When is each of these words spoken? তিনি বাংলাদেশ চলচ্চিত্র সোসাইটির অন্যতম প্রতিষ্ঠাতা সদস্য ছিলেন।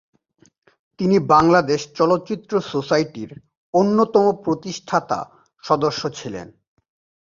তিনি 0.99 1.17
বাংলাদেশ 1.33 1.81
চলচ্চিত্র 1.97 2.53
সোসাইটির 2.71 3.31
অন্যতম 3.73 4.25
প্রতিষ্ঠাতা 4.45 5.19
সদস্য 5.63 6.01
ছিলেন। 6.17 6.47